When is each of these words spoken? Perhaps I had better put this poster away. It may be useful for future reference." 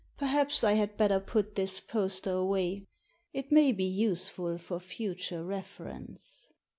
Perhaps 0.17 0.63
I 0.63 0.73
had 0.73 0.97
better 0.97 1.19
put 1.19 1.53
this 1.53 1.79
poster 1.79 2.31
away. 2.31 2.87
It 3.33 3.51
may 3.51 3.71
be 3.71 3.83
useful 3.85 4.57
for 4.57 4.79
future 4.79 5.43
reference." 5.45 6.49